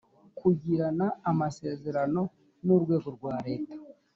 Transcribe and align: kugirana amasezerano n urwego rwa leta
kugirana 0.39 1.07
amasezerano 1.31 2.21
n 2.65 2.67
urwego 2.75 3.07
rwa 3.15 3.33
leta 3.45 3.73